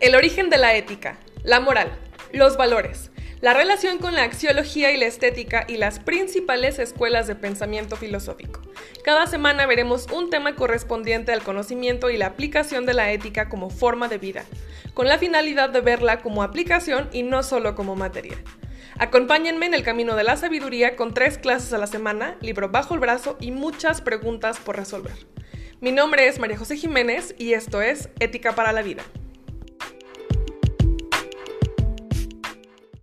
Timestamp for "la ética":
0.58-1.18, 12.94-13.48